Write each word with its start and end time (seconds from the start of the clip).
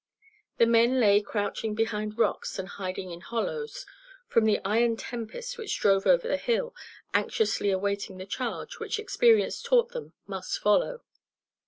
The 0.57 0.65
men 0.65 0.99
lay 0.99 1.21
crouching 1.21 1.75
behind 1.75 2.17
rocks 2.17 2.57
and 2.57 2.67
hiding 2.67 3.11
in 3.11 3.21
hollows, 3.21 3.85
from 4.27 4.45
the 4.45 4.59
iron 4.65 4.97
tempest 4.97 5.59
which 5.59 5.79
drove 5.79 6.07
over 6.07 6.27
the 6.27 6.37
hill, 6.37 6.73
anxiously 7.13 7.69
awaiting 7.69 8.17
the 8.17 8.25
charge, 8.25 8.79
which 8.79 8.97
experience 8.97 9.61
taught 9.61 9.89
them, 9.91 10.13
must 10.25 10.57
follow. 10.57 11.03